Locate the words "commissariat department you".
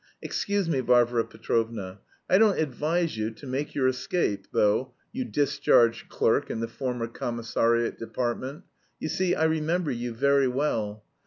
7.07-9.09